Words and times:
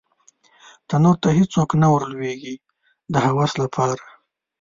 تنور 0.87 1.15
ته 1.23 1.29
هېڅوک 1.37 1.69
نه 1.81 1.87
ور 1.91 2.03
لویږې 2.11 2.55
د 3.13 3.15
هوس 3.27 3.51
لپاره 3.63 4.03